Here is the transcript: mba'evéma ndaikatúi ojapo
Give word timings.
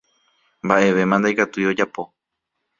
mba'evéma 0.65 1.15
ndaikatúi 1.19 1.67
ojapo 1.71 2.01